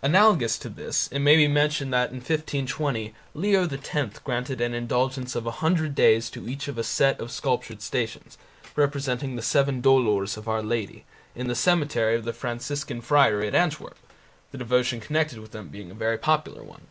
Analogous 0.00 0.58
to 0.58 0.68
this 0.68 1.08
it 1.08 1.18
may 1.18 1.34
be 1.34 1.48
mentioned 1.48 1.92
that 1.92 2.10
in 2.10 2.18
1520 2.18 3.12
Leo 3.34 3.68
X 3.68 4.20
granted 4.20 4.60
an 4.60 4.74
indulgence 4.74 5.34
of 5.34 5.44
a 5.44 5.50
hundred 5.58 5.96
days 5.96 6.30
to 6.30 6.48
each 6.48 6.68
of 6.68 6.78
a 6.78 6.84
set 6.84 7.18
of 7.18 7.32
sculptured 7.32 7.82
Stations, 7.82 8.38
representing 8.76 9.34
the 9.34 9.42
Seven 9.42 9.80
Dolours 9.80 10.36
of 10.36 10.46
Our 10.46 10.62
Lady, 10.62 11.04
in 11.34 11.48
the 11.48 11.56
cemetery 11.56 12.14
of 12.14 12.24
the 12.24 12.32
Franciscan 12.32 13.00
Friary 13.00 13.48
at 13.48 13.56
Antwerp, 13.56 13.98
the 14.52 14.58
devotion 14.58 15.00
connected 15.00 15.40
with 15.40 15.50
them 15.50 15.66
being 15.66 15.90
a 15.90 15.94
very 15.94 16.16
popular 16.16 16.62
one. 16.62 16.82